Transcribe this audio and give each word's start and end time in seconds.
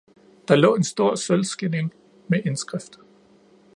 Der 0.47 0.55
lå 0.55 0.75
en 0.75 0.83
stor 0.83 1.15
sølvskilling 1.15 1.93
med 2.27 2.45
indskrift 2.45 2.99